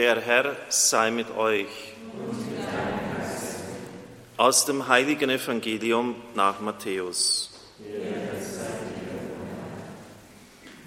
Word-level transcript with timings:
Der 0.00 0.18
Herr 0.18 0.56
sei 0.70 1.10
mit 1.10 1.30
euch. 1.36 1.68
Aus 4.38 4.64
dem 4.64 4.88
heiligen 4.88 5.28
Evangelium 5.28 6.14
nach 6.34 6.58
Matthäus. 6.58 7.50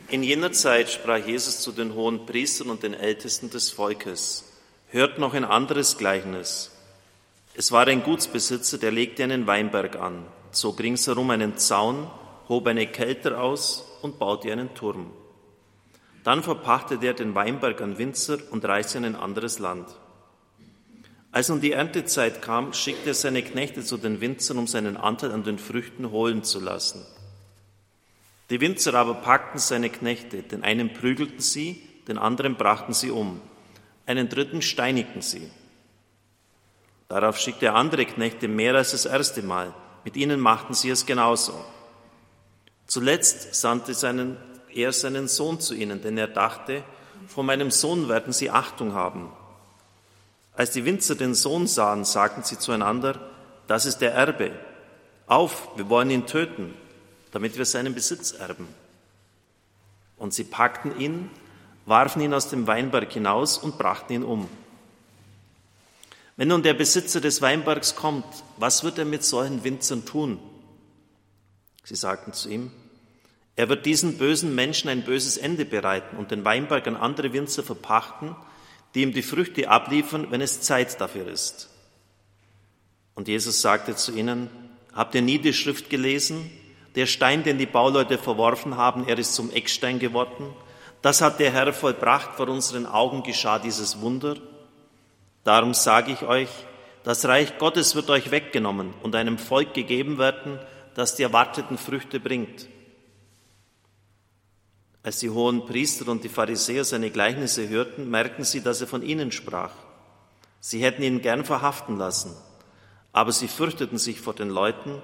In 0.09 0.23
jener 0.23 0.51
Zeit 0.51 0.89
sprach 0.89 1.23
Jesus 1.23 1.59
zu 1.59 1.71
den 1.71 1.93
hohen 1.93 2.25
Priestern 2.25 2.71
und 2.71 2.81
den 2.81 2.95
Ältesten 2.95 3.51
des 3.51 3.69
Volkes. 3.69 4.45
Hört 4.87 5.19
noch 5.19 5.35
ein 5.35 5.45
anderes 5.45 5.99
Gleichnis. 5.99 6.71
Es 7.53 7.71
war 7.71 7.85
ein 7.85 8.01
Gutsbesitzer, 8.01 8.79
der 8.79 8.91
legte 8.91 9.23
einen 9.23 9.45
Weinberg 9.45 9.95
an, 9.95 10.25
zog 10.51 10.79
ringsherum 10.79 11.29
einen 11.29 11.59
Zaun, 11.59 12.09
hob 12.49 12.65
eine 12.65 12.87
Kelter 12.87 13.39
aus 13.39 13.85
und 14.01 14.17
baute 14.17 14.51
einen 14.51 14.73
Turm. 14.73 15.11
Dann 16.23 16.41
verpachtete 16.41 17.05
er 17.05 17.13
den 17.13 17.35
Weinberg 17.35 17.81
an 17.81 17.97
Winzer 17.97 18.37
und 18.51 18.63
reiste 18.65 18.97
in 18.97 19.05
ein 19.05 19.15
anderes 19.15 19.59
Land. 19.59 19.87
Als 21.31 21.49
nun 21.49 21.61
die 21.61 21.71
Erntezeit 21.71 22.41
kam, 22.41 22.73
schickte 22.73 23.09
er 23.09 23.13
seine 23.15 23.41
Knechte 23.41 23.83
zu 23.83 23.97
den 23.97 24.21
Winzern, 24.21 24.57
um 24.59 24.67
seinen 24.67 24.97
Anteil 24.97 25.31
an 25.31 25.43
den 25.43 25.57
Früchten 25.57 26.11
holen 26.11 26.43
zu 26.43 26.59
lassen. 26.59 27.03
Die 28.49 28.61
Winzer 28.61 28.93
aber 28.93 29.15
packten 29.15 29.59
seine 29.59 29.89
Knechte, 29.89 30.43
den 30.43 30.63
einen 30.63 30.93
prügelten 30.93 31.39
sie, 31.39 31.81
den 32.07 32.17
anderen 32.17 32.55
brachten 32.55 32.93
sie 32.93 33.09
um, 33.09 33.41
einen 34.05 34.29
dritten 34.29 34.61
steinigten 34.61 35.21
sie. 35.21 35.49
Darauf 37.07 37.39
schickte 37.39 37.67
er 37.67 37.75
andere 37.75 38.05
Knechte 38.05 38.47
mehr 38.47 38.75
als 38.75 38.91
das 38.91 39.05
erste 39.05 39.41
Mal, 39.41 39.73
mit 40.05 40.15
ihnen 40.15 40.39
machten 40.39 40.73
sie 40.73 40.89
es 40.89 41.05
genauso. 41.05 41.53
Zuletzt 42.85 43.55
sandte 43.55 43.93
seinen 43.93 44.37
er 44.75 44.91
seinen 44.93 45.27
Sohn 45.27 45.59
zu 45.59 45.73
ihnen, 45.73 46.01
denn 46.01 46.17
er 46.17 46.27
dachte, 46.27 46.83
vor 47.27 47.43
meinem 47.43 47.71
Sohn 47.71 48.09
werden 48.09 48.33
sie 48.33 48.49
Achtung 48.49 48.93
haben. 48.93 49.31
Als 50.55 50.71
die 50.71 50.85
Winzer 50.85 51.15
den 51.15 51.33
Sohn 51.33 51.67
sahen, 51.67 52.05
sagten 52.05 52.43
sie 52.43 52.59
zueinander, 52.59 53.19
das 53.67 53.85
ist 53.85 53.99
der 53.99 54.13
Erbe. 54.13 54.51
Auf, 55.25 55.69
wir 55.75 55.89
wollen 55.89 56.11
ihn 56.11 56.27
töten, 56.27 56.73
damit 57.31 57.57
wir 57.57 57.65
seinen 57.65 57.95
Besitz 57.95 58.31
erben. 58.31 58.67
Und 60.17 60.33
sie 60.33 60.43
packten 60.43 60.99
ihn, 60.99 61.29
warfen 61.85 62.21
ihn 62.21 62.33
aus 62.33 62.49
dem 62.49 62.67
Weinberg 62.67 63.11
hinaus 63.11 63.57
und 63.57 63.77
brachten 63.77 64.13
ihn 64.13 64.23
um. 64.23 64.47
Wenn 66.35 66.47
nun 66.47 66.63
der 66.63 66.73
Besitzer 66.73 67.21
des 67.21 67.41
Weinbergs 67.41 67.95
kommt, 67.95 68.25
was 68.57 68.83
wird 68.83 68.97
er 68.97 69.05
mit 69.05 69.23
solchen 69.23 69.63
Winzern 69.63 70.05
tun? 70.05 70.39
Sie 71.83 71.95
sagten 71.95 72.33
zu 72.33 72.49
ihm, 72.49 72.71
er 73.55 73.69
wird 73.69 73.85
diesen 73.85 74.17
bösen 74.17 74.55
Menschen 74.55 74.89
ein 74.89 75.03
böses 75.03 75.37
Ende 75.37 75.65
bereiten 75.65 76.17
und 76.17 76.31
den 76.31 76.43
Weinberg 76.43 76.87
an 76.87 76.95
andere 76.95 77.33
Winzer 77.33 77.63
verpachten, 77.63 78.35
die 78.95 79.01
ihm 79.01 79.13
die 79.13 79.21
Früchte 79.21 79.69
abliefern, 79.69 80.27
wenn 80.29 80.41
es 80.41 80.61
Zeit 80.61 80.99
dafür 80.99 81.27
ist. 81.27 81.69
Und 83.15 83.27
Jesus 83.27 83.61
sagte 83.61 83.95
zu 83.95 84.11
ihnen, 84.15 84.49
habt 84.93 85.13
ihr 85.13 85.21
nie 85.21 85.37
die 85.37 85.53
Schrift 85.53 85.89
gelesen? 85.89 86.49
Der 86.95 87.05
Stein, 87.05 87.43
den 87.43 87.57
die 87.57 87.65
Bauleute 87.65 88.17
verworfen 88.17 88.77
haben, 88.77 89.07
er 89.07 89.17
ist 89.17 89.35
zum 89.35 89.51
Eckstein 89.51 89.99
geworden. 89.99 90.53
Das 91.01 91.21
hat 91.21 91.39
der 91.39 91.51
Herr 91.51 91.73
vollbracht, 91.73 92.35
vor 92.35 92.47
unseren 92.49 92.85
Augen 92.85 93.23
geschah 93.23 93.59
dieses 93.59 94.01
Wunder. 94.01 94.37
Darum 95.43 95.73
sage 95.73 96.11
ich 96.11 96.23
euch, 96.23 96.49
das 97.03 97.25
Reich 97.25 97.57
Gottes 97.57 97.95
wird 97.95 98.09
euch 98.09 98.31
weggenommen 98.31 98.93
und 99.03 99.15
einem 99.15 99.37
Volk 99.37 99.73
gegeben 99.73 100.17
werden, 100.17 100.59
das 100.95 101.15
die 101.15 101.23
erwarteten 101.23 101.77
Früchte 101.77 102.19
bringt. 102.19 102.67
Als 105.03 105.19
die 105.19 105.29
hohen 105.29 105.65
Priester 105.65 106.07
und 106.07 106.23
die 106.23 106.29
Pharisäer 106.29 106.85
seine 106.85 107.11
Gleichnisse 107.11 107.67
hörten, 107.67 108.09
merkten 108.09 108.45
sie, 108.45 108.61
dass 108.61 108.79
er 108.79 108.87
von 108.87 109.03
ihnen 109.03 109.33
sprach. 109.33 109.73
Sie 110.61 110.81
hätten 110.81 111.03
ihn 111.03 111.21
gern 111.21 111.43
verhaften 111.43 111.97
lassen, 111.97 112.33
aber 113.11 113.33
sie 113.33 113.49
fürchteten 113.49 113.97
sich 113.97 114.21
vor 114.21 114.33
den 114.33 114.49
Leuten, 114.49 115.01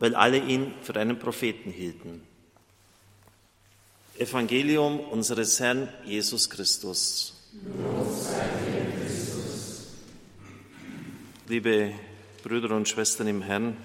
weil 0.00 0.14
alle 0.14 0.38
ihn 0.38 0.74
für 0.82 0.94
einen 0.96 1.18
Propheten 1.18 1.70
hielten. 1.70 2.22
Evangelium 4.18 5.00
unseres 5.00 5.58
Herrn 5.60 5.88
Jesus 6.04 6.50
Christus. 6.50 7.34
Liebe 11.46 11.94
Brüder 12.42 12.76
und 12.76 12.86
Schwestern 12.86 13.28
im 13.28 13.40
Herrn, 13.40 13.78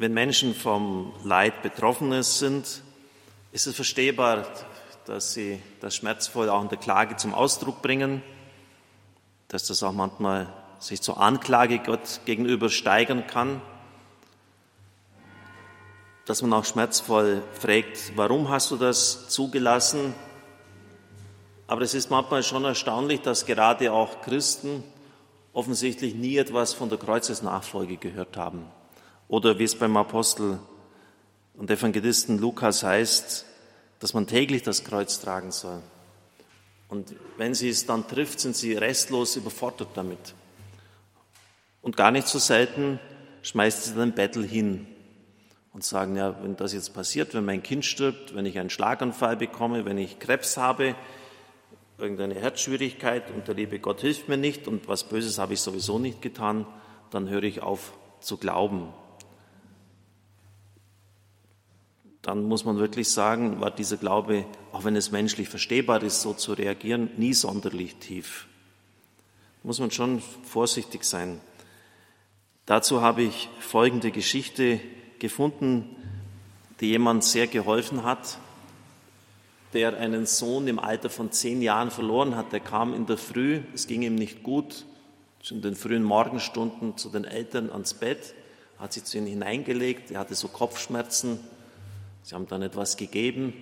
wenn 0.00 0.14
Menschen 0.14 0.54
vom 0.54 1.12
Leid 1.24 1.60
betroffen 1.60 2.22
sind, 2.22 2.82
ist 3.52 3.66
es 3.66 3.76
verstehbar, 3.76 4.46
dass 5.04 5.34
sie 5.34 5.60
das 5.82 5.94
schmerzvoll 5.94 6.48
auch 6.48 6.62
in 6.62 6.70
der 6.70 6.78
Klage 6.78 7.16
zum 7.16 7.34
Ausdruck 7.34 7.82
bringen, 7.82 8.22
dass 9.48 9.66
das 9.66 9.82
auch 9.82 9.92
manchmal 9.92 10.50
sich 10.78 11.02
zur 11.02 11.20
Anklage 11.20 11.80
Gott 11.80 12.22
gegenüber 12.24 12.70
steigern 12.70 13.26
kann, 13.26 13.60
dass 16.24 16.40
man 16.40 16.54
auch 16.54 16.64
schmerzvoll 16.64 17.42
fragt, 17.52 18.12
warum 18.16 18.48
hast 18.48 18.70
du 18.70 18.76
das 18.76 19.28
zugelassen? 19.28 20.14
Aber 21.66 21.82
es 21.82 21.92
ist 21.92 22.10
manchmal 22.10 22.42
schon 22.42 22.64
erstaunlich, 22.64 23.20
dass 23.20 23.44
gerade 23.44 23.92
auch 23.92 24.22
Christen 24.22 24.82
offensichtlich 25.52 26.14
nie 26.14 26.38
etwas 26.38 26.72
von 26.72 26.88
der 26.88 26.96
Kreuzesnachfolge 26.96 27.98
gehört 27.98 28.38
haben. 28.38 28.64
Oder 29.30 29.60
wie 29.60 29.64
es 29.64 29.76
beim 29.76 29.96
Apostel 29.96 30.58
und 31.54 31.70
Evangelisten 31.70 32.38
Lukas 32.38 32.82
heißt, 32.82 33.46
dass 34.00 34.12
man 34.12 34.26
täglich 34.26 34.64
das 34.64 34.82
Kreuz 34.82 35.20
tragen 35.20 35.52
soll. 35.52 35.80
Und 36.88 37.14
wenn 37.36 37.54
sie 37.54 37.68
es 37.68 37.86
dann 37.86 38.08
trifft, 38.08 38.40
sind 38.40 38.56
sie 38.56 38.74
restlos 38.74 39.36
überfordert 39.36 39.90
damit. 39.94 40.34
Und 41.80 41.96
gar 41.96 42.10
nicht 42.10 42.26
so 42.26 42.40
selten 42.40 42.98
schmeißt 43.42 43.84
sie 43.84 43.94
den 43.94 44.14
Bettel 44.14 44.44
hin 44.44 44.88
und 45.72 45.84
sagen, 45.84 46.16
ja, 46.16 46.42
wenn 46.42 46.56
das 46.56 46.72
jetzt 46.72 46.92
passiert, 46.92 47.32
wenn 47.32 47.44
mein 47.44 47.62
Kind 47.62 47.84
stirbt, 47.84 48.34
wenn 48.34 48.46
ich 48.46 48.58
einen 48.58 48.68
Schlaganfall 48.68 49.36
bekomme, 49.36 49.84
wenn 49.84 49.96
ich 49.96 50.18
Krebs 50.18 50.56
habe, 50.56 50.96
irgendeine 51.98 52.34
Herzschwierigkeit 52.34 53.30
und 53.30 53.46
der 53.46 53.54
liebe 53.54 53.78
Gott 53.78 54.00
hilft 54.00 54.28
mir 54.28 54.38
nicht 54.38 54.66
und 54.66 54.88
was 54.88 55.04
Böses 55.04 55.38
habe 55.38 55.54
ich 55.54 55.60
sowieso 55.60 56.00
nicht 56.00 56.20
getan, 56.20 56.66
dann 57.10 57.28
höre 57.28 57.44
ich 57.44 57.62
auf 57.62 57.92
zu 58.18 58.36
glauben. 58.36 58.92
Dann 62.22 62.44
muss 62.44 62.64
man 62.64 62.78
wirklich 62.78 63.08
sagen, 63.08 63.60
war 63.60 63.70
dieser 63.70 63.96
Glaube, 63.96 64.44
auch 64.72 64.84
wenn 64.84 64.96
es 64.96 65.10
menschlich 65.10 65.48
verstehbar 65.48 66.02
ist, 66.02 66.20
so 66.20 66.34
zu 66.34 66.52
reagieren, 66.52 67.10
nie 67.16 67.32
sonderlich 67.32 67.96
tief. 67.96 68.46
Muss 69.62 69.78
man 69.78 69.90
schon 69.90 70.22
vorsichtig 70.42 71.04
sein. 71.04 71.40
Dazu 72.66 73.00
habe 73.00 73.22
ich 73.22 73.48
folgende 73.60 74.10
Geschichte 74.10 74.80
gefunden, 75.18 75.96
die 76.80 76.88
jemand 76.88 77.24
sehr 77.24 77.46
geholfen 77.46 78.04
hat, 78.04 78.38
der 79.72 79.96
einen 79.98 80.26
Sohn 80.26 80.66
im 80.66 80.78
Alter 80.78 81.10
von 81.10 81.30
zehn 81.32 81.62
Jahren 81.62 81.90
verloren 81.90 82.36
hat. 82.36 82.52
Der 82.52 82.60
kam 82.60 82.94
in 82.94 83.06
der 83.06 83.18
Früh, 83.18 83.60
es 83.74 83.86
ging 83.86 84.02
ihm 84.02 84.14
nicht 84.14 84.42
gut, 84.42 84.84
in 85.50 85.62
den 85.62 85.74
frühen 85.74 86.02
Morgenstunden 86.02 86.96
zu 86.96 87.08
den 87.08 87.24
Eltern 87.24 87.70
ans 87.70 87.94
Bett, 87.94 88.34
hat 88.78 88.92
sich 88.92 89.04
zu 89.04 89.18
ihnen 89.18 89.26
hineingelegt, 89.26 90.10
er 90.10 90.20
hatte 90.20 90.34
so 90.34 90.48
Kopfschmerzen, 90.48 91.38
Sie 92.22 92.34
haben 92.34 92.46
dann 92.46 92.62
etwas 92.62 92.96
gegeben 92.96 93.52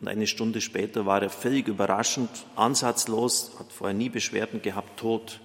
und 0.00 0.08
eine 0.08 0.26
Stunde 0.26 0.60
später 0.60 1.06
war 1.06 1.22
er 1.22 1.30
völlig 1.30 1.68
überraschend, 1.68 2.30
ansatzlos, 2.54 3.52
hat 3.58 3.72
vorher 3.72 3.96
nie 3.96 4.08
Beschwerden 4.08 4.60
gehabt, 4.60 4.98
tot, 4.98 5.40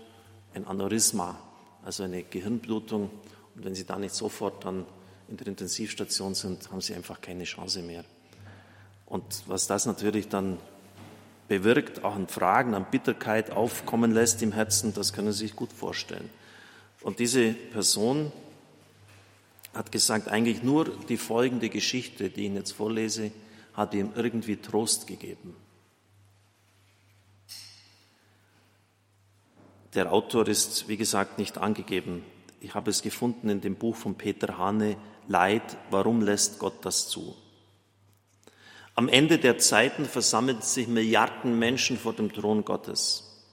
ein 0.53 0.67
Aneurysma, 0.67 1.39
also 1.83 2.03
eine 2.03 2.23
Gehirnblutung. 2.23 3.09
Und 3.55 3.65
wenn 3.65 3.75
Sie 3.75 3.85
da 3.85 3.97
nicht 3.97 4.13
sofort 4.13 4.65
dann 4.65 4.85
in 5.29 5.37
der 5.37 5.47
Intensivstation 5.47 6.35
sind, 6.35 6.69
haben 6.71 6.81
Sie 6.81 6.93
einfach 6.93 7.21
keine 7.21 7.45
Chance 7.45 7.81
mehr. 7.81 8.03
Und 9.05 9.43
was 9.47 9.67
das 9.67 9.85
natürlich 9.85 10.27
dann 10.27 10.57
bewirkt, 11.47 12.03
auch 12.03 12.15
an 12.15 12.27
Fragen, 12.27 12.73
an 12.73 12.85
Bitterkeit 12.89 13.51
aufkommen 13.51 14.11
lässt 14.11 14.41
im 14.41 14.51
Herzen, 14.51 14.93
das 14.93 15.13
können 15.13 15.31
Sie 15.31 15.39
sich 15.39 15.55
gut 15.55 15.71
vorstellen. 15.71 16.29
Und 17.01 17.19
diese 17.19 17.53
Person 17.53 18.31
hat 19.73 19.91
gesagt, 19.91 20.27
eigentlich 20.27 20.63
nur 20.63 20.85
die 21.07 21.17
folgende 21.17 21.69
Geschichte, 21.69 22.29
die 22.29 22.41
ich 22.41 22.45
Ihnen 22.47 22.55
jetzt 22.57 22.71
vorlese, 22.71 23.31
hat 23.73 23.93
ihm 23.93 24.11
irgendwie 24.15 24.57
Trost 24.57 25.07
gegeben. 25.07 25.55
Der 29.93 30.11
Autor 30.11 30.47
ist, 30.47 30.87
wie 30.87 30.97
gesagt, 30.97 31.37
nicht 31.37 31.57
angegeben. 31.57 32.23
Ich 32.59 32.75
habe 32.75 32.89
es 32.89 33.01
gefunden 33.01 33.49
in 33.49 33.61
dem 33.61 33.75
Buch 33.75 33.95
von 33.95 34.15
Peter 34.15 34.57
Hane, 34.57 34.97
Leid, 35.27 35.77
warum 35.89 36.21
lässt 36.21 36.59
Gott 36.59 36.83
das 36.85 37.07
zu? 37.07 37.35
Am 38.95 39.07
Ende 39.07 39.37
der 39.37 39.57
Zeiten 39.57 40.05
versammelten 40.05 40.63
sich 40.63 40.87
Milliarden 40.87 41.57
Menschen 41.57 41.97
vor 41.97 42.13
dem 42.13 42.33
Thron 42.33 42.65
Gottes. 42.65 43.45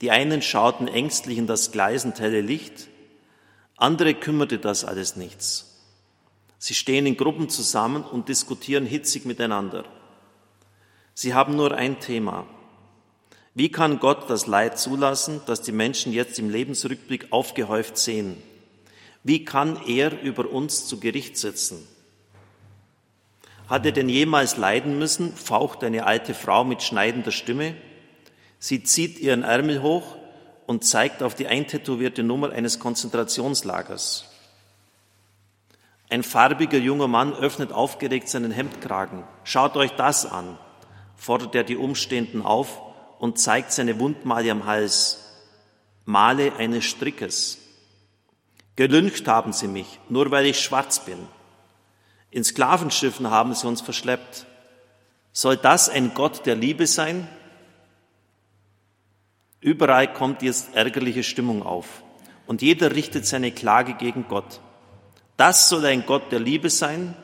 Die 0.00 0.10
einen 0.10 0.42
schauten 0.42 0.88
ängstlich 0.88 1.38
in 1.38 1.46
das 1.46 1.72
gleisend 1.72 2.20
helle 2.20 2.40
Licht, 2.40 2.88
andere 3.78 4.14
kümmerte 4.14 4.58
das 4.58 4.84
alles 4.84 5.16
nichts. 5.16 5.64
Sie 6.58 6.74
stehen 6.74 7.06
in 7.06 7.16
Gruppen 7.16 7.48
zusammen 7.48 8.02
und 8.02 8.28
diskutieren 8.28 8.84
hitzig 8.84 9.24
miteinander. 9.24 9.84
Sie 11.14 11.32
haben 11.32 11.56
nur 11.56 11.72
ein 11.72 12.00
Thema. 12.00 12.46
Wie 13.54 13.70
kann 13.70 14.00
Gott 14.00 14.28
das 14.28 14.46
Leid 14.46 14.78
zulassen, 14.78 15.40
das 15.46 15.62
die 15.62 15.72
Menschen 15.72 16.12
jetzt 16.12 16.38
im 16.38 16.50
Lebensrückblick 16.50 17.28
aufgehäuft 17.32 17.96
sehen? 17.96 18.36
Wie 19.22 19.44
kann 19.44 19.80
er 19.86 20.20
über 20.22 20.50
uns 20.50 20.86
zu 20.86 21.00
Gericht 21.00 21.36
sitzen? 21.36 21.86
Hat 23.68 23.84
er 23.84 23.92
denn 23.92 24.08
jemals 24.08 24.56
leiden 24.56 24.98
müssen? 24.98 25.34
faucht 25.34 25.84
eine 25.84 26.06
alte 26.06 26.34
Frau 26.34 26.64
mit 26.64 26.82
schneidender 26.82 27.32
Stimme. 27.32 27.76
Sie 28.58 28.82
zieht 28.82 29.18
ihren 29.18 29.42
Ärmel 29.42 29.82
hoch 29.82 30.17
und 30.68 30.84
zeigt 30.84 31.22
auf 31.22 31.34
die 31.34 31.46
eintätowierte 31.46 32.22
Nummer 32.22 32.52
eines 32.52 32.78
Konzentrationslagers. 32.78 34.26
Ein 36.10 36.22
farbiger 36.22 36.76
junger 36.76 37.08
Mann 37.08 37.32
öffnet 37.32 37.72
aufgeregt 37.72 38.28
seinen 38.28 38.50
Hemdkragen. 38.50 39.24
Schaut 39.44 39.78
euch 39.78 39.92
das 39.92 40.26
an, 40.26 40.58
fordert 41.16 41.54
er 41.54 41.64
die 41.64 41.78
Umstehenden 41.78 42.42
auf 42.42 42.82
und 43.18 43.38
zeigt 43.38 43.72
seine 43.72 43.98
Wundmale 43.98 44.50
am 44.50 44.66
Hals. 44.66 45.24
Male 46.04 46.52
eines 46.56 46.84
Strickes. 46.84 47.56
Gelüncht 48.76 49.26
haben 49.26 49.54
sie 49.54 49.68
mich, 49.68 49.98
nur 50.10 50.30
weil 50.30 50.44
ich 50.44 50.60
schwarz 50.60 51.02
bin. 51.02 51.18
In 52.30 52.44
Sklavenschiffen 52.44 53.30
haben 53.30 53.54
sie 53.54 53.66
uns 53.66 53.80
verschleppt. 53.80 54.44
Soll 55.32 55.56
das 55.56 55.88
ein 55.88 56.12
Gott 56.12 56.44
der 56.44 56.56
Liebe 56.56 56.86
sein? 56.86 57.26
Überall 59.60 60.12
kommt 60.12 60.42
jetzt 60.42 60.74
ärgerliche 60.74 61.22
Stimmung 61.22 61.62
auf 61.62 62.02
und 62.46 62.62
jeder 62.62 62.94
richtet 62.94 63.26
seine 63.26 63.50
Klage 63.50 63.94
gegen 63.94 64.26
Gott. 64.28 64.60
Das 65.36 65.68
soll 65.68 65.84
ein 65.86 66.06
Gott 66.06 66.32
der 66.32 66.40
Liebe 66.40 66.70
sein? 66.70 67.14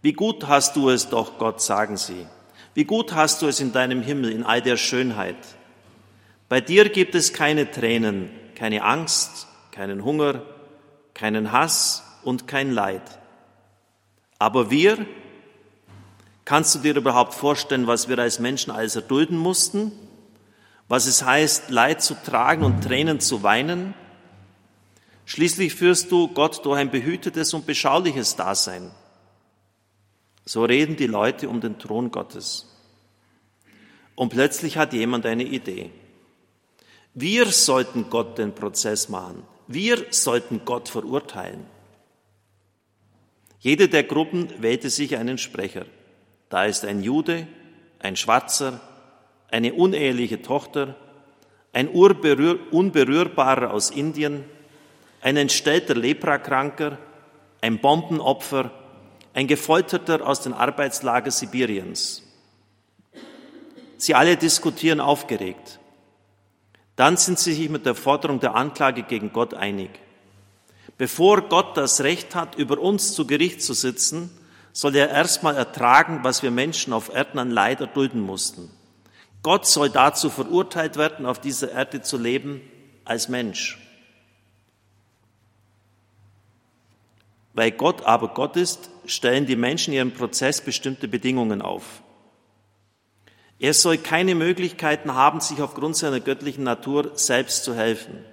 Wie 0.00 0.12
gut 0.12 0.48
hast 0.48 0.76
du 0.76 0.90
es 0.90 1.08
doch, 1.08 1.38
Gott, 1.38 1.60
sagen 1.60 1.96
sie. 1.96 2.26
Wie 2.74 2.84
gut 2.84 3.14
hast 3.14 3.42
du 3.42 3.46
es 3.46 3.60
in 3.60 3.72
deinem 3.72 4.02
Himmel 4.02 4.32
in 4.32 4.42
all 4.44 4.62
der 4.62 4.76
Schönheit. 4.76 5.36
Bei 6.48 6.60
dir 6.60 6.88
gibt 6.88 7.14
es 7.14 7.32
keine 7.32 7.70
Tränen, 7.70 8.30
keine 8.54 8.82
Angst, 8.82 9.46
keinen 9.70 10.04
Hunger, 10.04 10.42
keinen 11.14 11.52
Hass 11.52 12.02
und 12.24 12.46
kein 12.48 12.72
Leid. 12.72 13.02
Aber 14.38 14.70
wir, 14.70 15.06
kannst 16.44 16.74
du 16.74 16.78
dir 16.80 16.96
überhaupt 16.96 17.34
vorstellen, 17.34 17.86
was 17.86 18.08
wir 18.08 18.18
als 18.18 18.38
Menschen 18.38 18.70
alles 18.72 18.96
erdulden 18.96 19.36
mussten? 19.36 19.92
Was 20.92 21.06
es 21.06 21.24
heißt, 21.24 21.70
Leid 21.70 22.02
zu 22.02 22.12
tragen 22.12 22.64
und 22.64 22.84
Tränen 22.84 23.18
zu 23.18 23.42
weinen? 23.42 23.94
Schließlich 25.24 25.74
führst 25.74 26.12
du 26.12 26.28
Gott 26.28 26.66
durch 26.66 26.78
ein 26.78 26.90
behütetes 26.90 27.54
und 27.54 27.64
beschauliches 27.64 28.36
Dasein. 28.36 28.90
So 30.44 30.66
reden 30.66 30.96
die 30.96 31.06
Leute 31.06 31.48
um 31.48 31.62
den 31.62 31.78
Thron 31.78 32.10
Gottes. 32.10 32.68
Und 34.16 34.28
plötzlich 34.28 34.76
hat 34.76 34.92
jemand 34.92 35.24
eine 35.24 35.44
Idee. 35.44 35.88
Wir 37.14 37.46
sollten 37.46 38.10
Gott 38.10 38.36
den 38.36 38.54
Prozess 38.54 39.08
machen. 39.08 39.44
Wir 39.68 40.04
sollten 40.10 40.66
Gott 40.66 40.90
verurteilen. 40.90 41.64
Jede 43.60 43.88
der 43.88 44.04
Gruppen 44.04 44.52
wählte 44.60 44.90
sich 44.90 45.16
einen 45.16 45.38
Sprecher. 45.38 45.86
Da 46.50 46.66
ist 46.66 46.84
ein 46.84 47.02
Jude, 47.02 47.46
ein 47.98 48.14
Schwarzer, 48.14 48.91
eine 49.52 49.74
uneheliche 49.74 50.42
Tochter, 50.42 50.96
ein 51.72 51.88
Unberührbarer 51.88 53.72
aus 53.72 53.90
Indien, 53.90 54.44
ein 55.20 55.36
entstellter 55.36 55.94
Leprakranker, 55.94 56.98
ein 57.60 57.78
Bombenopfer, 57.78 58.70
ein 59.34 59.46
Gefolterter 59.46 60.26
aus 60.26 60.40
den 60.40 60.52
Arbeitslager 60.52 61.30
Sibiriens. 61.30 62.22
Sie 63.96 64.14
alle 64.14 64.36
diskutieren 64.36 65.00
aufgeregt. 65.00 65.78
Dann 66.96 67.16
sind 67.16 67.38
sie 67.38 67.52
sich 67.52 67.68
mit 67.68 67.86
der 67.86 67.94
Forderung 67.94 68.40
der 68.40 68.54
Anklage 68.54 69.02
gegen 69.02 69.32
Gott 69.32 69.54
einig. 69.54 69.90
Bevor 70.98 71.42
Gott 71.42 71.76
das 71.76 72.02
Recht 72.02 72.34
hat, 72.34 72.56
über 72.56 72.78
uns 72.78 73.14
zu 73.14 73.26
Gericht 73.26 73.62
zu 73.62 73.74
sitzen, 73.74 74.30
soll 74.72 74.96
er 74.96 75.10
erstmal 75.10 75.56
ertragen, 75.56 76.20
was 76.22 76.42
wir 76.42 76.50
Menschen 76.50 76.92
auf 76.92 77.14
Erden 77.14 77.38
an 77.38 77.50
Leid 77.50 77.80
erdulden 77.80 78.20
mussten. 78.20 78.70
Gott 79.42 79.66
soll 79.66 79.90
dazu 79.90 80.30
verurteilt 80.30 80.96
werden, 80.96 81.26
auf 81.26 81.40
dieser 81.40 81.72
Erde 81.72 82.02
zu 82.02 82.16
leben 82.16 82.60
als 83.04 83.28
Mensch. 83.28 83.78
Weil 87.54 87.72
Gott 87.72 88.02
aber 88.04 88.28
Gott 88.28 88.56
ist, 88.56 88.90
stellen 89.04 89.46
die 89.46 89.56
Menschen 89.56 89.92
ihrem 89.92 90.12
Prozess 90.12 90.60
bestimmte 90.60 91.08
Bedingungen 91.08 91.60
auf. 91.60 92.02
Er 93.58 93.74
soll 93.74 93.98
keine 93.98 94.34
Möglichkeiten 94.34 95.14
haben, 95.14 95.40
sich 95.40 95.60
aufgrund 95.60 95.96
seiner 95.96 96.20
göttlichen 96.20 96.64
Natur 96.64 97.12
selbst 97.14 97.64
zu 97.64 97.74
helfen. 97.74 98.24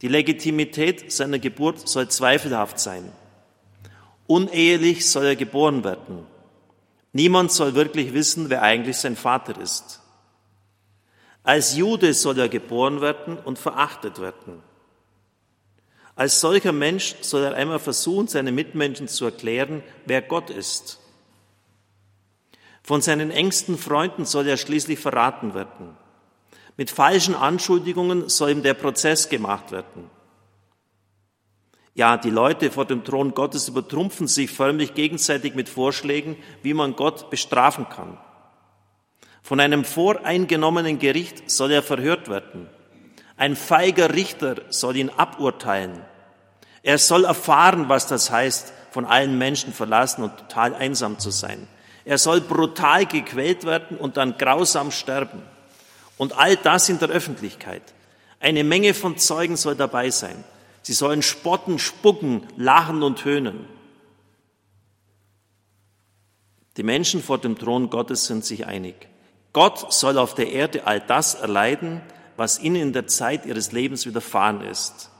Die 0.00 0.08
Legitimität 0.08 1.12
seiner 1.12 1.38
Geburt 1.38 1.88
soll 1.88 2.08
zweifelhaft 2.08 2.78
sein. 2.78 3.12
Unehelich 4.26 5.08
soll 5.08 5.26
er 5.26 5.36
geboren 5.36 5.84
werden. 5.84 6.26
Niemand 7.12 7.52
soll 7.52 7.74
wirklich 7.74 8.12
wissen, 8.12 8.50
wer 8.50 8.62
eigentlich 8.62 8.96
sein 8.96 9.16
Vater 9.16 9.60
ist. 9.60 10.00
Als 11.44 11.76
Jude 11.76 12.14
soll 12.14 12.38
er 12.38 12.48
geboren 12.48 13.02
werden 13.02 13.38
und 13.38 13.58
verachtet 13.58 14.18
werden. 14.18 14.62
Als 16.16 16.40
solcher 16.40 16.72
Mensch 16.72 17.16
soll 17.20 17.44
er 17.44 17.54
einmal 17.54 17.78
versuchen, 17.78 18.28
seinen 18.28 18.54
Mitmenschen 18.54 19.08
zu 19.08 19.26
erklären, 19.26 19.82
wer 20.06 20.22
Gott 20.22 20.48
ist. 20.48 21.00
Von 22.82 23.02
seinen 23.02 23.30
engsten 23.30 23.76
Freunden 23.76 24.24
soll 24.24 24.46
er 24.46 24.56
schließlich 24.56 24.98
verraten 24.98 25.54
werden. 25.54 25.96
Mit 26.76 26.90
falschen 26.90 27.34
Anschuldigungen 27.34 28.28
soll 28.28 28.50
ihm 28.50 28.62
der 28.62 28.74
Prozess 28.74 29.28
gemacht 29.28 29.70
werden. 29.70 30.10
Ja, 31.94 32.16
die 32.16 32.30
Leute 32.30 32.70
vor 32.70 32.86
dem 32.86 33.04
Thron 33.04 33.34
Gottes 33.34 33.68
übertrumpfen 33.68 34.26
sich 34.28 34.50
förmlich 34.50 34.94
gegenseitig 34.94 35.54
mit 35.54 35.68
Vorschlägen, 35.68 36.36
wie 36.62 36.74
man 36.74 36.96
Gott 36.96 37.30
bestrafen 37.30 37.88
kann. 37.88 38.18
Von 39.44 39.60
einem 39.60 39.84
voreingenommenen 39.84 40.98
Gericht 40.98 41.50
soll 41.50 41.70
er 41.70 41.82
verhört 41.82 42.30
werden. 42.30 42.66
Ein 43.36 43.56
feiger 43.56 44.14
Richter 44.14 44.56
soll 44.70 44.96
ihn 44.96 45.10
aburteilen. 45.10 46.00
Er 46.82 46.96
soll 46.96 47.26
erfahren, 47.26 47.90
was 47.90 48.06
das 48.06 48.30
heißt, 48.30 48.72
von 48.90 49.04
allen 49.04 49.36
Menschen 49.36 49.74
verlassen 49.74 50.24
und 50.24 50.34
total 50.38 50.74
einsam 50.74 51.18
zu 51.18 51.30
sein. 51.30 51.68
Er 52.06 52.16
soll 52.16 52.40
brutal 52.40 53.04
gequält 53.04 53.64
werden 53.64 53.98
und 53.98 54.16
dann 54.16 54.38
grausam 54.38 54.90
sterben. 54.90 55.42
Und 56.16 56.38
all 56.38 56.56
das 56.56 56.88
in 56.88 56.98
der 56.98 57.10
Öffentlichkeit. 57.10 57.82
Eine 58.40 58.64
Menge 58.64 58.94
von 58.94 59.18
Zeugen 59.18 59.58
soll 59.58 59.76
dabei 59.76 60.08
sein. 60.08 60.42
Sie 60.80 60.94
sollen 60.94 61.20
spotten, 61.20 61.78
spucken, 61.78 62.46
lachen 62.56 63.02
und 63.02 63.26
höhnen. 63.26 63.66
Die 66.78 66.82
Menschen 66.82 67.22
vor 67.22 67.36
dem 67.36 67.58
Thron 67.58 67.90
Gottes 67.90 68.24
sind 68.24 68.46
sich 68.46 68.66
einig. 68.66 69.08
Gott 69.54 69.92
soll 69.92 70.18
auf 70.18 70.34
der 70.34 70.50
Erde 70.50 70.86
all 70.86 71.00
das 71.00 71.36
erleiden, 71.36 72.02
was 72.36 72.58
ihnen 72.58 72.82
in 72.82 72.92
der 72.92 73.06
Zeit 73.06 73.46
ihres 73.46 73.70
Lebens 73.70 74.04
widerfahren 74.04 74.60
ist. 74.60 75.10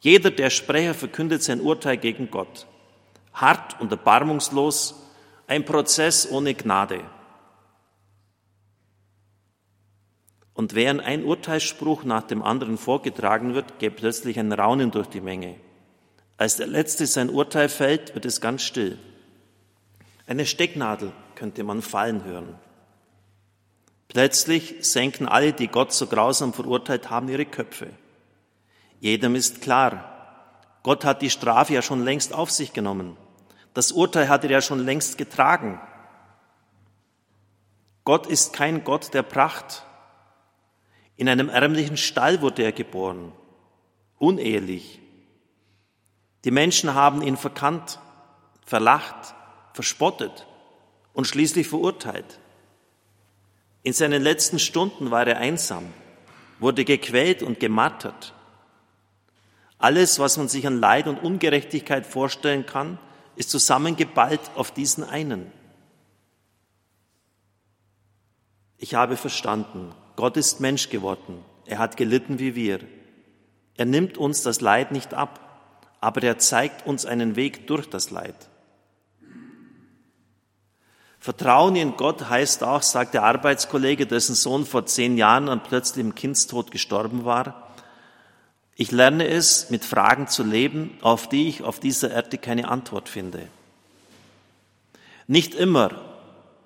Jeder 0.00 0.30
der 0.30 0.48
Sprecher 0.48 0.94
verkündet 0.94 1.42
sein 1.42 1.60
Urteil 1.60 1.98
gegen 1.98 2.30
Gott. 2.30 2.66
Hart 3.34 3.78
und 3.78 3.92
erbarmungslos, 3.92 4.94
ein 5.46 5.66
Prozess 5.66 6.30
ohne 6.30 6.54
Gnade. 6.54 7.02
Und 10.54 10.74
während 10.74 11.02
ein 11.02 11.22
Urteilsspruch 11.24 12.04
nach 12.04 12.22
dem 12.22 12.42
anderen 12.42 12.78
vorgetragen 12.78 13.54
wird, 13.54 13.78
geht 13.78 13.96
plötzlich 13.96 14.38
ein 14.38 14.52
Raunen 14.52 14.90
durch 14.90 15.06
die 15.06 15.20
Menge. 15.20 15.56
Als 16.38 16.56
der 16.56 16.66
Letzte 16.66 17.04
sein 17.04 17.28
Urteil 17.28 17.68
fällt, 17.68 18.14
wird 18.14 18.24
es 18.24 18.40
ganz 18.40 18.62
still. 18.62 18.98
Eine 20.26 20.46
Stecknadel 20.46 21.12
könnte 21.34 21.62
man 21.62 21.82
fallen 21.82 22.24
hören. 22.24 22.58
Plötzlich 24.10 24.74
senken 24.80 25.28
alle, 25.28 25.52
die 25.52 25.68
Gott 25.68 25.92
so 25.92 26.08
grausam 26.08 26.52
verurteilt 26.52 27.10
haben, 27.10 27.28
ihre 27.28 27.46
Köpfe. 27.46 27.90
Jedem 28.98 29.36
ist 29.36 29.62
klar, 29.62 30.50
Gott 30.82 31.04
hat 31.04 31.22
die 31.22 31.30
Strafe 31.30 31.74
ja 31.74 31.80
schon 31.80 32.04
längst 32.04 32.34
auf 32.34 32.50
sich 32.50 32.72
genommen. 32.72 33.16
Das 33.72 33.92
Urteil 33.92 34.28
hat 34.28 34.42
er 34.42 34.50
ja 34.50 34.60
schon 34.60 34.80
längst 34.80 35.16
getragen. 35.16 35.80
Gott 38.02 38.26
ist 38.26 38.52
kein 38.52 38.82
Gott 38.82 39.14
der 39.14 39.22
Pracht. 39.22 39.84
In 41.16 41.28
einem 41.28 41.48
ärmlichen 41.48 41.96
Stall 41.96 42.42
wurde 42.42 42.64
er 42.64 42.72
geboren, 42.72 43.32
unehelich. 44.18 44.98
Die 46.44 46.50
Menschen 46.50 46.94
haben 46.94 47.22
ihn 47.22 47.36
verkannt, 47.36 48.00
verlacht, 48.66 49.36
verspottet 49.72 50.48
und 51.12 51.28
schließlich 51.28 51.68
verurteilt. 51.68 52.40
In 53.82 53.92
seinen 53.92 54.22
letzten 54.22 54.58
Stunden 54.58 55.10
war 55.10 55.26
er 55.26 55.38
einsam, 55.38 55.86
wurde 56.58 56.84
gequält 56.84 57.42
und 57.42 57.60
gemartert. 57.60 58.34
Alles, 59.78 60.18
was 60.18 60.36
man 60.36 60.48
sich 60.48 60.66
an 60.66 60.78
Leid 60.78 61.08
und 61.08 61.22
Ungerechtigkeit 61.22 62.06
vorstellen 62.06 62.66
kann, 62.66 62.98
ist 63.36 63.48
zusammengeballt 63.48 64.42
auf 64.54 64.70
diesen 64.70 65.02
einen. 65.02 65.50
Ich 68.76 68.94
habe 68.94 69.16
verstanden, 69.16 69.94
Gott 70.16 70.36
ist 70.36 70.60
Mensch 70.60 70.90
geworden, 70.90 71.42
er 71.64 71.78
hat 71.78 71.96
gelitten 71.96 72.38
wie 72.38 72.54
wir. 72.54 72.80
Er 73.76 73.86
nimmt 73.86 74.18
uns 74.18 74.42
das 74.42 74.60
Leid 74.60 74.92
nicht 74.92 75.14
ab, 75.14 75.40
aber 76.00 76.22
er 76.22 76.38
zeigt 76.38 76.86
uns 76.86 77.06
einen 77.06 77.36
Weg 77.36 77.66
durch 77.66 77.88
das 77.88 78.10
Leid. 78.10 78.50
Vertrauen 81.20 81.76
in 81.76 81.96
Gott 81.98 82.30
heißt 82.30 82.64
auch, 82.64 82.82
sagt 82.82 83.12
der 83.12 83.24
Arbeitskollege, 83.24 84.06
dessen 84.06 84.34
Sohn 84.34 84.64
vor 84.64 84.86
zehn 84.86 85.18
Jahren 85.18 85.50
an 85.50 85.62
plötzlichem 85.62 86.14
Kindstod 86.14 86.70
gestorben 86.70 87.26
war, 87.26 87.66
ich 88.74 88.90
lerne 88.92 89.28
es, 89.28 89.68
mit 89.68 89.84
Fragen 89.84 90.26
zu 90.26 90.42
leben, 90.42 90.96
auf 91.02 91.28
die 91.28 91.48
ich 91.48 91.62
auf 91.62 91.80
dieser 91.80 92.10
Erde 92.10 92.38
keine 92.38 92.68
Antwort 92.68 93.10
finde. 93.10 93.48
Nicht 95.26 95.54
immer, 95.54 96.00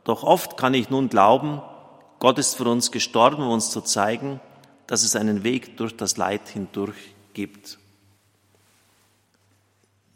doch 0.04 0.22
oft 0.22 0.56
kann 0.56 0.74
ich 0.74 0.90
nun 0.90 1.08
glauben, 1.08 1.60
Gott 2.20 2.38
ist 2.38 2.54
für 2.54 2.68
uns 2.68 2.92
gestorben, 2.92 3.42
um 3.42 3.50
uns 3.50 3.70
zu 3.70 3.80
zeigen, 3.80 4.38
dass 4.86 5.02
es 5.02 5.16
einen 5.16 5.42
Weg 5.42 5.76
durch 5.76 5.96
das 5.96 6.16
Leid 6.16 6.48
hindurch 6.48 6.96
gibt. 7.32 7.78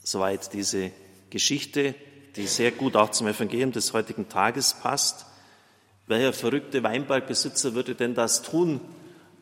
Soweit 0.05 0.53
diese 0.53 0.93
Geschichte 1.31 1.97
die 2.39 2.47
sehr 2.47 2.71
gut 2.71 2.95
auch 2.95 3.11
zum 3.11 3.27
Evangelium 3.27 3.73
des 3.73 3.93
heutigen 3.93 4.29
Tages 4.29 4.73
passt. 4.73 5.27
Welcher 6.07 6.33
verrückte 6.33 6.85
Weinbergbesitzer 6.85 7.75
würde 7.75 7.97
denn 7.97 8.15
das 8.15 8.43
tun, 8.43 8.81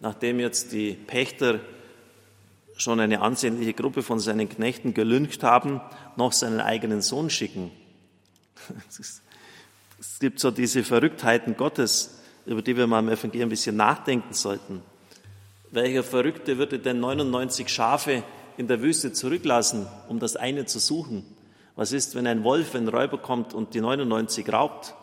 nachdem 0.01 0.41
jetzt 0.41 0.73
die 0.73 0.93
Pächter 0.95 1.61
schon 2.79 2.99
eine 2.99 3.21
ansehnliche 3.21 3.75
Gruppe 3.75 4.03
von 4.03 4.19
seinen 4.19 4.49
Knechten 4.49 4.95
gelüncht 4.95 5.43
haben, 5.43 5.83
noch 6.17 6.33
seinen 6.33 6.61
eigenen 6.61 7.03
Sohn 7.03 7.31
schicken? 7.31 7.71
Es 9.99 10.19
gibt 10.21 10.41
so 10.41 10.51
diese 10.51 10.85
Verrücktheiten 10.85 11.57
Gottes, 11.57 12.19
über 12.45 12.61
die 12.61 12.77
wir 12.77 12.87
mal 12.87 12.99
im 13.01 13.09
Evangelium 13.09 13.49
ein 13.49 13.51
bisschen 13.51 13.77
nachdenken 13.77 14.35
sollten. 14.35 14.83
Welcher 15.71 16.03
Verrückte 16.03 16.59
würde 16.59 16.79
denn 16.79 17.01
99 17.01 17.69
Schafe 17.69 18.23
in 18.57 18.69
der 18.69 18.83
Wüste 18.83 19.13
zurücklassen, 19.13 19.87
um 20.09 20.19
das 20.19 20.37
eine 20.37 20.67
zu 20.67 20.79
suchen? 20.79 21.36
Was 21.77 21.93
ist, 21.93 22.15
wenn 22.15 22.27
ein 22.27 22.43
Wolf, 22.43 22.75
ein 22.75 22.89
Räuber 22.89 23.19
kommt 23.19 23.53
und 23.55 23.75
die 23.75 23.81
99 23.81 24.51
raubt? 24.51 24.95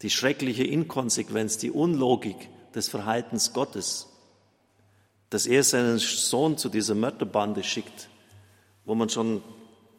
Die 0.00 0.10
schreckliche 0.10 0.64
Inkonsequenz, 0.64 1.58
die 1.58 1.70
Unlogik 1.70 2.48
des 2.74 2.88
Verhaltens 2.88 3.52
Gottes, 3.52 4.08
dass 5.30 5.46
er 5.46 5.62
seinen 5.62 5.98
Sohn 5.98 6.56
zu 6.56 6.70
dieser 6.70 6.94
Mörderbande 6.94 7.62
schickt, 7.62 8.08
wo 8.86 8.94
man 8.94 9.10
schon 9.10 9.42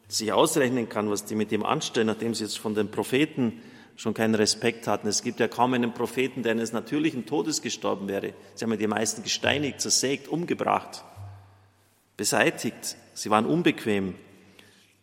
sich 0.08 0.32
ausrechnen 0.32 0.88
kann, 0.88 1.08
was 1.10 1.24
die 1.24 1.36
mit 1.36 1.52
ihm 1.52 1.64
anstellen, 1.64 2.08
nachdem 2.08 2.34
sie 2.34 2.44
jetzt 2.44 2.58
von 2.58 2.74
den 2.74 2.90
Propheten 2.90 3.62
schon 3.94 4.14
keinen 4.14 4.34
Respekt 4.34 4.88
hatten. 4.88 5.06
Es 5.06 5.22
gibt 5.22 5.38
ja 5.38 5.46
kaum 5.46 5.74
einen 5.74 5.94
Propheten, 5.94 6.42
der 6.42 6.52
eines 6.52 6.72
natürlichen 6.72 7.26
Todes 7.26 7.62
gestorben 7.62 8.08
wäre. 8.08 8.32
Sie 8.54 8.64
haben 8.64 8.72
ja 8.72 8.78
die 8.78 8.86
meisten 8.88 9.22
gesteinigt, 9.22 9.80
zersägt, 9.80 10.26
umgebracht, 10.26 11.04
beseitigt. 12.16 12.96
Sie 13.14 13.30
waren 13.30 13.46
unbequem. 13.46 14.16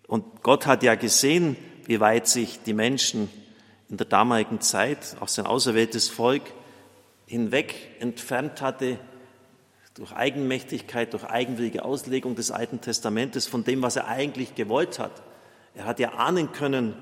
Und 0.07 0.41
Gott 0.41 0.65
hat 0.65 0.83
ja 0.83 0.95
gesehen, 0.95 1.57
wie 1.85 1.99
weit 1.99 2.27
sich 2.27 2.59
die 2.63 2.73
Menschen 2.73 3.29
in 3.89 3.97
der 3.97 4.07
damaligen 4.07 4.61
Zeit, 4.61 5.17
auch 5.19 5.27
sein 5.27 5.45
auserwähltes 5.45 6.09
Volk, 6.09 6.43
hinweg 7.25 7.75
entfernt 7.99 8.61
hatte 8.61 8.99
durch 9.93 10.13
Eigenmächtigkeit, 10.13 11.13
durch 11.13 11.23
eigenwillige 11.23 11.83
Auslegung 11.83 12.35
des 12.35 12.51
Alten 12.51 12.81
Testamentes 12.81 13.47
von 13.47 13.63
dem, 13.63 13.81
was 13.81 13.95
er 13.95 14.07
eigentlich 14.07 14.55
gewollt 14.55 14.99
hat. 14.99 15.23
Er 15.73 15.85
hat 15.85 15.99
ja 15.99 16.13
ahnen 16.13 16.51
können, 16.51 16.93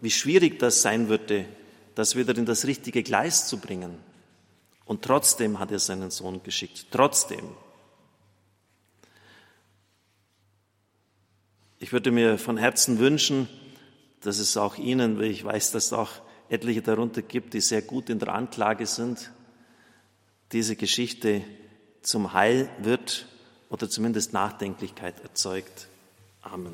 wie 0.00 0.10
schwierig 0.10 0.58
das 0.58 0.82
sein 0.82 1.08
würde, 1.08 1.46
das 1.94 2.16
wieder 2.16 2.36
in 2.36 2.46
das 2.46 2.66
richtige 2.66 3.02
Gleis 3.02 3.46
zu 3.46 3.58
bringen. 3.58 3.98
Und 4.84 5.02
trotzdem 5.02 5.58
hat 5.58 5.70
er 5.70 5.78
seinen 5.78 6.10
Sohn 6.10 6.42
geschickt. 6.42 6.86
Trotzdem. 6.90 7.44
Ich 11.92 11.94
würde 11.94 12.10
mir 12.10 12.38
von 12.38 12.56
Herzen 12.56 12.98
wünschen, 13.00 13.50
dass 14.22 14.38
es 14.38 14.56
auch 14.56 14.78
Ihnen, 14.78 15.18
weil 15.18 15.26
ich 15.26 15.44
weiß, 15.44 15.72
dass 15.72 15.84
es 15.88 15.92
auch 15.92 16.08
etliche 16.48 16.80
darunter 16.80 17.20
gibt, 17.20 17.52
die 17.52 17.60
sehr 17.60 17.82
gut 17.82 18.08
in 18.08 18.18
der 18.18 18.32
Anklage 18.32 18.86
sind, 18.86 19.30
diese 20.52 20.74
Geschichte 20.74 21.42
zum 22.00 22.32
Heil 22.32 22.70
wird 22.78 23.26
oder 23.68 23.90
zumindest 23.90 24.32
Nachdenklichkeit 24.32 25.20
erzeugt. 25.22 25.88
Amen. 26.40 26.72